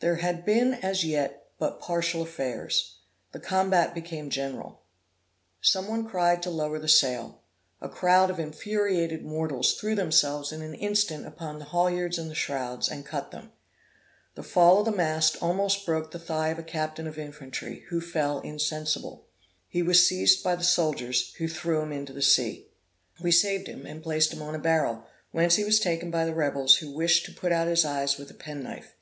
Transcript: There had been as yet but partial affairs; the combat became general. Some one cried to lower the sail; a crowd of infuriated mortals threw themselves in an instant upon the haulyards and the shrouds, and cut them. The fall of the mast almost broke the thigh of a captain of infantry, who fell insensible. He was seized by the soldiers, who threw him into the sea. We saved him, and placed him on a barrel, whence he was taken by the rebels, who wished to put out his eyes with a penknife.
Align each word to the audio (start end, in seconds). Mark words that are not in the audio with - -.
There 0.00 0.14
had 0.22 0.44
been 0.44 0.74
as 0.74 1.02
yet 1.04 1.48
but 1.58 1.80
partial 1.80 2.22
affairs; 2.22 2.98
the 3.32 3.40
combat 3.40 3.94
became 3.96 4.30
general. 4.30 4.82
Some 5.60 5.88
one 5.88 6.08
cried 6.08 6.40
to 6.44 6.50
lower 6.50 6.78
the 6.78 6.86
sail; 6.86 7.40
a 7.80 7.88
crowd 7.88 8.30
of 8.30 8.38
infuriated 8.38 9.24
mortals 9.24 9.74
threw 9.74 9.96
themselves 9.96 10.52
in 10.52 10.62
an 10.62 10.74
instant 10.74 11.26
upon 11.26 11.58
the 11.58 11.64
haulyards 11.64 12.16
and 12.16 12.30
the 12.30 12.36
shrouds, 12.36 12.88
and 12.88 13.04
cut 13.04 13.32
them. 13.32 13.50
The 14.36 14.44
fall 14.44 14.78
of 14.78 14.84
the 14.84 14.92
mast 14.92 15.42
almost 15.42 15.84
broke 15.84 16.12
the 16.12 16.20
thigh 16.20 16.50
of 16.50 16.60
a 16.60 16.62
captain 16.62 17.08
of 17.08 17.18
infantry, 17.18 17.84
who 17.88 18.00
fell 18.00 18.38
insensible. 18.42 19.26
He 19.66 19.82
was 19.82 20.06
seized 20.06 20.44
by 20.44 20.54
the 20.54 20.62
soldiers, 20.62 21.34
who 21.38 21.48
threw 21.48 21.80
him 21.80 21.90
into 21.90 22.12
the 22.12 22.22
sea. 22.22 22.68
We 23.20 23.32
saved 23.32 23.66
him, 23.66 23.84
and 23.84 24.00
placed 24.00 24.32
him 24.32 24.42
on 24.42 24.54
a 24.54 24.60
barrel, 24.60 25.08
whence 25.32 25.56
he 25.56 25.64
was 25.64 25.80
taken 25.80 26.12
by 26.12 26.24
the 26.24 26.34
rebels, 26.34 26.76
who 26.76 26.92
wished 26.92 27.26
to 27.26 27.32
put 27.34 27.50
out 27.50 27.66
his 27.66 27.84
eyes 27.84 28.16
with 28.16 28.30
a 28.30 28.34
penknife. 28.34 28.94